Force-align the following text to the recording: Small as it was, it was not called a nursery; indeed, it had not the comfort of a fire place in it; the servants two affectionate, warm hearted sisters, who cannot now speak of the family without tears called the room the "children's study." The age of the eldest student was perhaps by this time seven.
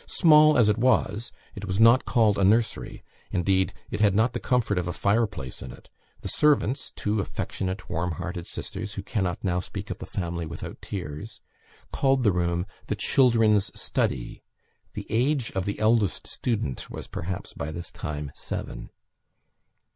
Small 0.07 0.57
as 0.57 0.67
it 0.67 0.79
was, 0.79 1.31
it 1.53 1.65
was 1.65 1.79
not 1.79 2.05
called 2.05 2.39
a 2.39 2.43
nursery; 2.43 3.03
indeed, 3.29 3.71
it 3.91 3.99
had 3.99 4.15
not 4.15 4.33
the 4.33 4.39
comfort 4.39 4.79
of 4.79 4.87
a 4.87 4.93
fire 4.93 5.27
place 5.27 5.61
in 5.61 5.71
it; 5.71 5.89
the 6.21 6.27
servants 6.27 6.89
two 6.95 7.21
affectionate, 7.21 7.87
warm 7.87 8.13
hearted 8.13 8.47
sisters, 8.47 8.95
who 8.95 9.03
cannot 9.03 9.43
now 9.43 9.59
speak 9.59 9.91
of 9.91 9.99
the 9.99 10.07
family 10.07 10.47
without 10.47 10.81
tears 10.81 11.39
called 11.91 12.23
the 12.23 12.31
room 12.31 12.65
the 12.87 12.95
"children's 12.95 13.69
study." 13.79 14.41
The 14.93 15.05
age 15.11 15.51
of 15.51 15.65
the 15.65 15.77
eldest 15.77 16.25
student 16.25 16.89
was 16.89 17.05
perhaps 17.05 17.53
by 17.53 17.71
this 17.71 17.91
time 17.91 18.31
seven. 18.33 18.89